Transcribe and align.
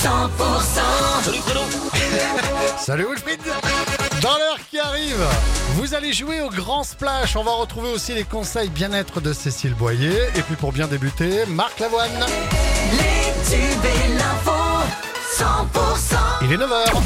Salut 2.78 3.04
Wilfried 3.10 3.40
Dans 4.22 4.30
l'heure 4.30 4.56
qui 4.70 4.78
arrive, 4.78 5.22
vous 5.74 5.92
allez 5.94 6.14
jouer 6.14 6.40
au 6.40 6.48
Grand 6.48 6.84
Splash. 6.84 7.36
On 7.36 7.44
va 7.44 7.50
retrouver 7.52 7.92
aussi 7.92 8.14
les 8.14 8.24
conseils 8.24 8.70
bien-être 8.70 9.20
de 9.20 9.34
Cécile 9.34 9.74
Boyer. 9.74 10.28
Et 10.36 10.42
puis 10.42 10.56
pour 10.56 10.72
bien 10.72 10.86
débuter, 10.86 11.44
Marc 11.48 11.80
Lavoine. 11.80 12.24
Les 12.92 13.30
tubes 13.50 13.84
et 13.84 14.08
l'info, 14.14 14.52
100%. 15.36 16.44
Il 16.44 16.52
est 16.52 16.56
9h. 16.56 17.02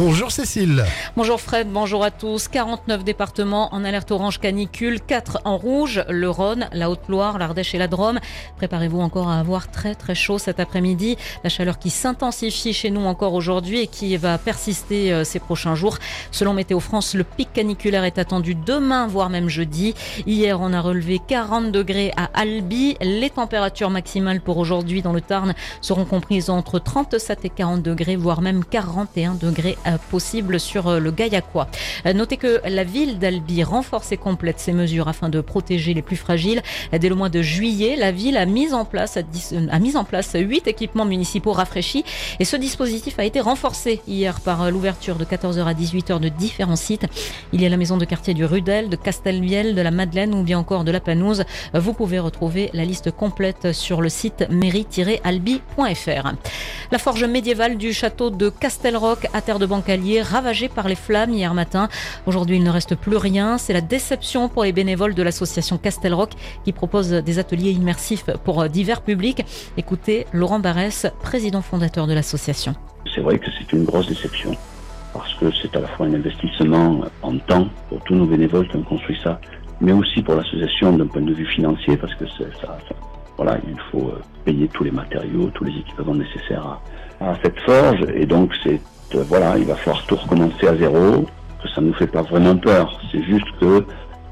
Bonjour 0.00 0.30
Cécile. 0.30 0.84
Bonjour 1.16 1.40
Fred, 1.40 1.66
bonjour 1.72 2.04
à 2.04 2.12
tous. 2.12 2.46
49 2.46 3.02
départements 3.02 3.74
en 3.74 3.84
alerte 3.84 4.12
orange 4.12 4.38
canicule, 4.38 5.00
4 5.00 5.40
en 5.44 5.56
rouge, 5.56 6.04
le 6.08 6.30
Rhône, 6.30 6.68
la 6.72 6.88
Haute-Loire, 6.88 7.36
l'Ardèche 7.36 7.74
et 7.74 7.78
la 7.78 7.88
Drôme. 7.88 8.20
Préparez-vous 8.58 9.00
encore 9.00 9.28
à 9.28 9.40
avoir 9.40 9.72
très 9.72 9.96
très 9.96 10.14
chaud 10.14 10.38
cet 10.38 10.60
après-midi. 10.60 11.16
La 11.42 11.50
chaleur 11.50 11.80
qui 11.80 11.90
s'intensifie 11.90 12.72
chez 12.72 12.90
nous 12.90 13.06
encore 13.06 13.34
aujourd'hui 13.34 13.80
et 13.80 13.86
qui 13.88 14.16
va 14.16 14.38
persister 14.38 15.12
euh, 15.12 15.24
ces 15.24 15.40
prochains 15.40 15.74
jours. 15.74 15.98
Selon 16.30 16.54
Météo 16.54 16.78
France, 16.78 17.16
le 17.16 17.24
pic 17.24 17.52
caniculaire 17.52 18.04
est 18.04 18.18
attendu 18.18 18.54
demain, 18.54 19.08
voire 19.08 19.30
même 19.30 19.48
jeudi. 19.48 19.94
Hier, 20.28 20.60
on 20.60 20.72
a 20.74 20.80
relevé 20.80 21.20
40 21.26 21.72
degrés 21.72 22.12
à 22.16 22.30
Albi. 22.34 22.96
Les 23.00 23.30
températures 23.30 23.90
maximales 23.90 24.42
pour 24.42 24.58
aujourd'hui 24.58 25.02
dans 25.02 25.12
le 25.12 25.22
Tarn 25.22 25.54
seront 25.80 26.04
comprises 26.04 26.50
entre 26.50 26.78
37 26.78 27.44
et 27.46 27.50
40 27.50 27.82
degrés, 27.82 28.14
voire 28.14 28.42
même 28.42 28.64
41 28.64 29.34
degrés 29.34 29.76
possible 29.96 30.60
sur 30.60 30.88
euh, 30.88 30.98
le 30.98 31.10
Gaillacois. 31.10 31.68
Euh, 32.06 32.12
Notez 32.12 32.36
que 32.36 32.60
la 32.68 32.84
ville 32.84 33.18
d'Albi 33.18 33.62
renforce 33.62 34.12
et 34.12 34.16
complète 34.16 34.60
ces 34.60 34.72
mesures 34.72 35.08
afin 35.08 35.28
de 35.28 35.40
protéger 35.40 35.94
les 35.94 36.02
plus 36.02 36.16
fragiles. 36.16 36.62
Dès 36.92 37.08
le 37.08 37.14
mois 37.14 37.28
de 37.28 37.40
juillet, 37.40 37.96
la 37.96 38.12
ville 38.12 38.36
a 38.36 38.44
mis 38.44 38.74
en 38.74 38.84
place, 38.84 39.16
a 39.16 39.78
mis 39.78 39.96
en 39.96 40.04
place 40.04 40.32
8 40.34 40.66
équipements 40.66 41.04
municipaux 41.04 41.52
rafraîchis 41.52 42.04
et 42.40 42.44
ce 42.44 42.56
dispositif 42.56 43.18
a 43.18 43.24
été 43.24 43.40
renforcé 43.40 44.00
hier 44.06 44.40
par 44.40 44.70
l'ouverture 44.70 45.16
de 45.16 45.24
14h 45.24 45.64
à 45.64 45.74
18h 45.74 46.20
de 46.20 46.28
différents 46.28 46.76
sites. 46.76 47.06
Il 47.52 47.62
y 47.62 47.66
a 47.66 47.68
la 47.68 47.76
maison 47.76 47.96
de 47.96 48.04
quartier 48.04 48.34
du 48.34 48.44
Rudel, 48.44 48.88
de 48.88 48.96
Castelviel, 48.96 49.74
de 49.74 49.80
la 49.80 49.90
Madeleine 49.90 50.34
ou 50.34 50.42
bien 50.42 50.58
encore 50.58 50.84
de 50.84 50.90
la 50.90 51.00
Panouse. 51.00 51.44
Vous 51.74 51.92
pouvez 51.92 52.18
retrouver 52.18 52.70
la 52.72 52.84
liste 52.84 53.10
complète 53.10 53.72
sur 53.72 54.00
le 54.00 54.08
site 54.08 54.46
mairie-albi.fr. 54.50 56.32
La 56.90 56.98
forge 56.98 57.24
médiévale 57.24 57.76
du 57.76 57.92
château 57.92 58.30
de 58.30 58.48
Castelroc 58.48 59.26
à 59.32 59.40
terre 59.40 59.58
de 59.58 59.66
Bancalier, 59.82 60.22
ravagée 60.22 60.68
par 60.68 60.88
les 60.88 60.96
flammes 60.96 61.30
hier 61.30 61.54
matin. 61.54 61.88
Aujourd'hui, 62.26 62.56
il 62.56 62.64
ne 62.64 62.70
reste 62.70 62.96
plus 62.96 63.16
rien. 63.16 63.58
C'est 63.58 63.72
la 63.72 63.80
déception 63.80 64.48
pour 64.48 64.64
les 64.64 64.72
bénévoles 64.72 65.14
de 65.14 65.22
l'association 65.22 65.78
Castelroc 65.78 66.30
qui 66.64 66.72
propose 66.72 67.10
des 67.10 67.38
ateliers 67.38 67.70
immersifs 67.70 68.24
pour 68.44 68.68
divers 68.68 69.02
publics. 69.02 69.44
Écoutez 69.76 70.26
Laurent 70.32 70.58
Barès, 70.58 71.06
président 71.22 71.62
fondateur 71.62 72.08
de 72.08 72.12
l'association. 72.12 72.74
C'est 73.14 73.20
vrai 73.20 73.38
que 73.38 73.46
c'est 73.56 73.72
une 73.72 73.84
grosse 73.84 74.08
déception 74.08 74.50
parce 75.12 75.32
que 75.34 75.46
c'est 75.62 75.74
à 75.76 75.80
la 75.80 75.86
fois 75.88 76.06
un 76.06 76.14
investissement 76.14 77.02
en 77.22 77.38
temps 77.38 77.68
pour 77.88 78.02
tous 78.02 78.16
nos 78.16 78.26
bénévoles 78.26 78.66
qui 78.68 78.76
ont 78.78 78.82
construit 78.82 79.18
ça, 79.22 79.40
mais 79.80 79.92
aussi 79.92 80.22
pour 80.22 80.34
l'association 80.34 80.92
d'un 80.96 81.06
point 81.06 81.22
de 81.22 81.32
vue 81.32 81.46
financier 81.46 81.96
parce 81.96 82.14
que 82.16 82.26
ça, 82.26 82.44
ça- 82.60 82.76
voilà, 83.36 83.58
il 83.68 83.76
faut 83.92 84.08
euh, 84.08 84.20
payer 84.44 84.66
tous 84.74 84.82
les 84.82 84.90
matériaux, 84.90 85.50
tous 85.54 85.62
les 85.62 85.72
équipements 85.78 86.16
nécessaires 86.16 86.80
à, 87.20 87.30
à 87.30 87.36
cette 87.44 87.58
forge 87.60 88.00
et 88.16 88.26
donc 88.26 88.50
c'est 88.64 88.74
euh, 88.74 88.78
voilà, 89.14 89.56
il 89.58 89.64
va 89.64 89.74
falloir 89.76 90.04
tout 90.06 90.16
recommencer 90.16 90.66
à 90.66 90.76
zéro. 90.76 91.26
Que 91.62 91.68
ça 91.74 91.80
nous 91.80 91.94
fait 91.94 92.06
pas 92.06 92.22
vraiment 92.22 92.56
peur, 92.56 93.00
c'est 93.10 93.22
juste 93.22 93.46
que 93.60 93.84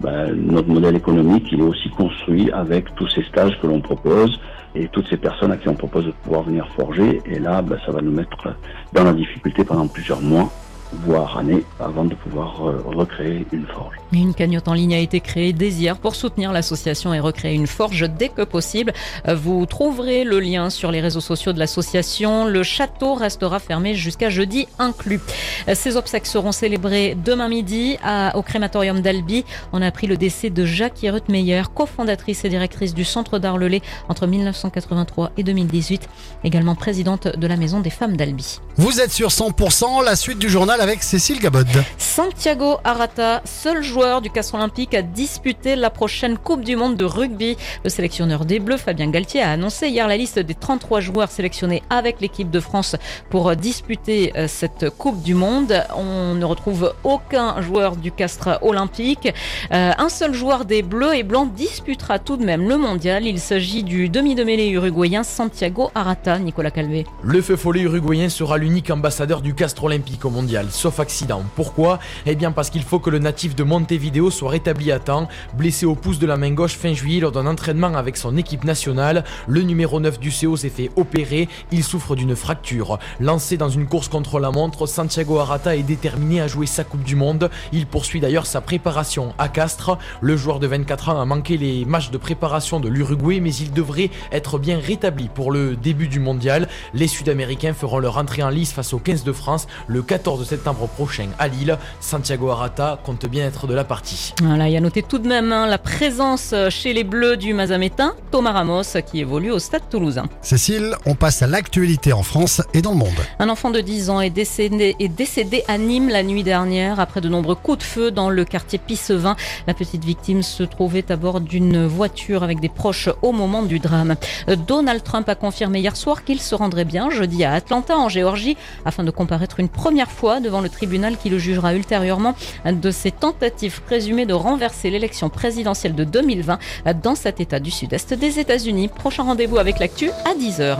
ben, 0.00 0.34
notre 0.34 0.68
modèle 0.68 0.96
économique 0.96 1.46
il 1.52 1.60
est 1.60 1.62
aussi 1.62 1.88
construit 1.88 2.50
avec 2.52 2.94
tous 2.96 3.08
ces 3.08 3.22
stages 3.22 3.58
que 3.62 3.66
l'on 3.66 3.80
propose 3.80 4.38
et 4.74 4.88
toutes 4.88 5.08
ces 5.08 5.16
personnes 5.16 5.52
à 5.52 5.56
qui 5.56 5.68
on 5.68 5.74
propose 5.74 6.04
de 6.04 6.10
pouvoir 6.10 6.42
venir 6.42 6.68
forger. 6.76 7.22
Et 7.24 7.38
là, 7.38 7.62
ben, 7.62 7.78
ça 7.86 7.92
va 7.92 8.02
nous 8.02 8.10
mettre 8.10 8.48
dans 8.92 9.04
la 9.04 9.14
difficulté 9.14 9.64
pendant 9.64 9.86
plusieurs 9.86 10.20
mois, 10.20 10.50
voire 10.92 11.38
années, 11.38 11.64
avant 11.80 12.04
de 12.04 12.14
pouvoir 12.14 12.66
euh, 12.66 12.82
recréer 12.86 13.46
une 13.52 13.66
forge. 13.66 13.96
Une 14.12 14.34
cagnotte 14.34 14.68
en 14.68 14.74
ligne 14.74 14.94
a 14.94 14.98
été 14.98 15.20
créée 15.20 15.52
dès 15.52 15.68
hier 15.70 15.96
pour 15.96 16.14
soutenir 16.14 16.52
l'association 16.52 17.12
et 17.12 17.20
recréer 17.20 17.54
une 17.54 17.66
forge 17.66 18.08
dès 18.08 18.28
que 18.28 18.42
possible. 18.42 18.92
Euh, 19.28 19.34
Vous 19.34 19.66
trouverez 19.66 20.24
le 20.24 20.40
lien 20.40 20.70
sur 20.70 20.90
les 20.90 21.00
réseaux 21.00 21.20
sociaux 21.20 21.52
de 21.52 21.58
l'association. 21.58 22.46
Le 22.46 22.62
château 22.62 23.14
restera 23.14 23.58
fermé 23.58 23.94
jusqu'à 23.94 24.30
jeudi 24.30 24.68
inclus. 24.78 25.20
Euh, 25.68 25.74
Ces 25.74 25.96
obsèques 25.96 26.26
seront 26.26 26.52
célébrées 26.52 27.16
demain 27.22 27.48
midi 27.48 27.96
au 28.34 28.42
crématorium 28.42 29.00
d'Albi. 29.00 29.44
On 29.72 29.82
a 29.82 29.86
appris 29.86 30.06
le 30.06 30.16
décès 30.16 30.50
de 30.50 30.64
Jacques 30.64 31.02
Meyer, 31.28 31.62
cofondatrice 31.74 32.44
et 32.44 32.48
directrice 32.48 32.94
du 32.94 33.04
Centre 33.04 33.38
d'Arlelay 33.38 33.82
entre 34.08 34.26
1983 34.26 35.32
et 35.36 35.42
2018, 35.42 36.08
également 36.44 36.74
présidente 36.74 37.28
de 37.36 37.46
la 37.46 37.56
Maison 37.56 37.80
des 37.80 37.90
femmes 37.90 38.16
d'Albi. 38.16 38.60
Vous 38.76 39.00
êtes 39.00 39.12
sur 39.12 39.28
100%, 39.28 40.04
la 40.04 40.16
suite 40.16 40.40
du 40.40 40.50
journal 40.50 40.80
avec 40.80 41.04
Cécile 41.04 41.38
Gabod. 41.38 41.68
Santiago 41.96 42.78
Arata, 42.82 43.40
seul 43.44 43.84
joueur 43.84 44.20
du 44.20 44.30
Castre 44.30 44.56
Olympique 44.56 44.94
à 44.94 45.02
disputer 45.02 45.76
la 45.76 45.90
prochaine 45.90 46.36
Coupe 46.36 46.64
du 46.64 46.74
Monde 46.74 46.96
de 46.96 47.04
rugby. 47.04 47.56
Le 47.84 47.88
sélectionneur 47.88 48.44
des 48.44 48.58
Bleus, 48.58 48.78
Fabien 48.78 49.08
Galtier, 49.10 49.42
a 49.42 49.52
annoncé 49.52 49.90
hier 49.90 50.08
la 50.08 50.16
liste 50.16 50.40
des 50.40 50.56
33 50.56 50.98
joueurs 50.98 51.30
sélectionnés 51.30 51.84
avec 51.88 52.20
l'équipe 52.20 52.50
de 52.50 52.58
France 52.58 52.96
pour 53.30 53.54
disputer 53.54 54.32
euh, 54.36 54.48
cette 54.48 54.90
Coupe 54.90 55.22
du 55.22 55.34
Monde. 55.34 55.84
On 55.96 56.34
ne 56.34 56.44
retrouve 56.44 56.94
aucun 57.04 57.62
joueur 57.62 57.94
du 57.94 58.10
Castre 58.10 58.58
Olympique. 58.60 59.32
Euh, 59.72 59.92
un 59.96 60.08
seul 60.08 60.34
joueur 60.34 60.64
des 60.64 60.82
Bleus 60.82 61.14
et 61.14 61.22
Blancs 61.22 61.52
disputera 61.54 62.18
tout 62.18 62.36
de 62.36 62.44
même 62.44 62.68
le 62.68 62.76
mondial. 62.76 63.24
Il 63.24 63.38
s'agit 63.38 63.84
du 63.84 64.08
demi 64.08 64.34
de 64.34 64.42
mêlée 64.42 64.68
uruguayen 64.70 65.22
Santiago 65.22 65.92
Arata, 65.94 66.40
Nicolas 66.40 66.72
Calvé. 66.72 67.06
Le 67.22 67.40
feu 67.40 67.54
follet 67.54 67.82
uruguayen 67.82 68.28
sera 68.28 68.58
l'unique 68.64 68.90
ambassadeur 68.90 69.42
du 69.42 69.54
Castre 69.54 69.84
olympique 69.84 70.24
au 70.24 70.30
mondial, 70.30 70.68
sauf 70.70 70.98
accident. 70.98 71.42
Pourquoi? 71.54 71.98
Eh 72.24 72.34
bien 72.34 72.50
parce 72.50 72.70
qu'il 72.70 72.82
faut 72.82 72.98
que 72.98 73.10
le 73.10 73.18
natif 73.18 73.54
de 73.54 73.62
Montevideo 73.62 74.30
soit 74.30 74.48
rétabli 74.48 74.90
à 74.90 74.98
temps. 74.98 75.28
Blessé 75.52 75.84
au 75.84 75.94
pouce 75.94 76.18
de 76.18 76.26
la 76.26 76.38
main 76.38 76.50
gauche 76.52 76.74
fin 76.74 76.94
juillet 76.94 77.20
lors 77.20 77.30
d'un 77.30 77.46
entraînement 77.46 77.94
avec 77.94 78.16
son 78.16 78.38
équipe 78.38 78.64
nationale, 78.64 79.24
le 79.46 79.60
numéro 79.60 80.00
9 80.00 80.18
du 80.18 80.30
CO 80.30 80.56
s'est 80.56 80.70
fait 80.70 80.90
opérer, 80.96 81.46
il 81.72 81.84
souffre 81.84 82.16
d'une 82.16 82.34
fracture. 82.34 82.98
Lancé 83.20 83.58
dans 83.58 83.68
une 83.68 83.86
course 83.86 84.08
contre 84.08 84.40
la 84.40 84.50
montre, 84.50 84.86
Santiago 84.86 85.38
Arata 85.38 85.76
est 85.76 85.82
déterminé 85.82 86.40
à 86.40 86.48
jouer 86.48 86.64
sa 86.64 86.84
Coupe 86.84 87.04
du 87.04 87.16
Monde. 87.16 87.50
Il 87.70 87.86
poursuit 87.86 88.20
d'ailleurs 88.20 88.46
sa 88.46 88.62
préparation 88.62 89.34
à 89.36 89.48
Castres. 89.50 89.98
Le 90.22 90.38
joueur 90.38 90.58
de 90.58 90.66
24 90.66 91.10
ans 91.10 91.20
a 91.20 91.26
manqué 91.26 91.58
les 91.58 91.84
matchs 91.84 92.10
de 92.10 92.16
préparation 92.16 92.80
de 92.80 92.88
l'Uruguay, 92.88 93.40
mais 93.40 93.54
il 93.54 93.74
devrait 93.74 94.10
être 94.32 94.58
bien 94.58 94.78
rétabli 94.78 95.28
pour 95.28 95.52
le 95.52 95.76
début 95.76 96.08
du 96.08 96.18
mondial. 96.18 96.66
Les 96.94 97.08
Sud-Américains 97.08 97.74
feront 97.74 97.98
leur 97.98 98.16
entrée 98.16 98.42
en 98.42 98.53
lice 98.54 98.72
face 98.72 98.94
aux 98.94 98.98
15 98.98 99.24
de 99.24 99.32
France 99.32 99.66
le 99.86 100.02
14 100.02 100.46
septembre 100.48 100.88
prochain 100.88 101.28
à 101.38 101.48
Lille. 101.48 101.76
Santiago 102.00 102.48
Arata 102.48 102.98
compte 103.04 103.26
bien 103.26 103.44
être 103.46 103.66
de 103.66 103.74
la 103.74 103.84
partie. 103.84 104.32
Voilà, 104.42 104.68
il 104.68 104.72
y 104.72 104.76
a 104.76 104.80
noté 104.80 105.02
tout 105.02 105.18
de 105.18 105.28
même 105.28 105.52
hein, 105.52 105.66
la 105.66 105.78
présence 105.78 106.52
euh, 106.52 106.70
chez 106.70 106.92
les 106.92 107.04
Bleus 107.04 107.36
du 107.36 107.52
Mazamétain, 107.52 108.14
Thomas 108.30 108.52
Ramos, 108.52 108.82
qui 109.06 109.20
évolue 109.20 109.50
au 109.50 109.58
Stade 109.58 109.82
Toulousain. 109.90 110.26
Cécile, 110.40 110.94
on 111.04 111.14
passe 111.14 111.42
à 111.42 111.46
l'actualité 111.46 112.12
en 112.12 112.22
France 112.22 112.62
et 112.72 112.80
dans 112.80 112.92
le 112.92 112.98
monde. 112.98 113.08
Un 113.38 113.48
enfant 113.48 113.70
de 113.70 113.80
10 113.80 114.10
ans 114.10 114.20
est 114.20 114.30
décédé, 114.30 114.96
est 114.98 115.08
décédé 115.08 115.64
à 115.68 115.78
Nîmes 115.78 116.08
la 116.08 116.22
nuit 116.22 116.42
dernière 116.42 117.00
après 117.00 117.20
de 117.20 117.28
nombreux 117.28 117.54
coups 117.54 117.78
de 117.78 117.82
feu 117.82 118.10
dans 118.10 118.30
le 118.30 118.44
quartier 118.44 118.78
Pissevin. 118.78 119.36
La 119.66 119.74
petite 119.74 120.04
victime 120.04 120.42
se 120.42 120.62
trouvait 120.62 121.10
à 121.10 121.16
bord 121.16 121.40
d'une 121.40 121.86
voiture 121.86 122.42
avec 122.42 122.60
des 122.60 122.68
proches 122.68 123.08
au 123.22 123.32
moment 123.32 123.62
du 123.62 123.78
drame. 123.78 124.14
Euh, 124.48 124.56
Donald 124.56 125.02
Trump 125.02 125.28
a 125.28 125.34
confirmé 125.34 125.80
hier 125.80 125.96
soir 125.96 126.24
qu'il 126.24 126.40
se 126.40 126.54
rendrait 126.54 126.84
bien 126.84 127.10
jeudi 127.10 127.44
à 127.44 127.52
Atlanta, 127.52 127.96
en 127.96 128.08
Géorgie, 128.08 128.43
afin 128.84 129.04
de 129.04 129.10
comparaître 129.10 129.60
une 129.60 129.68
première 129.68 130.10
fois 130.10 130.40
devant 130.40 130.60
le 130.60 130.68
tribunal 130.68 131.16
qui 131.16 131.30
le 131.30 131.38
jugera 131.38 131.74
ultérieurement 131.74 132.34
de 132.64 132.90
ses 132.90 133.10
tentatives 133.10 133.82
présumées 133.82 134.26
de 134.26 134.34
renverser 134.34 134.90
l'élection 134.90 135.28
présidentielle 135.28 135.94
de 135.94 136.04
2020 136.04 136.58
dans 137.02 137.14
cet 137.14 137.40
état 137.40 137.60
du 137.60 137.70
sud-est 137.70 138.14
des 138.14 138.38
États-Unis. 138.38 138.88
Prochain 138.88 139.22
rendez-vous 139.24 139.58
avec 139.58 139.78
l'actu 139.78 140.10
à 140.24 140.34
10h. 140.34 140.76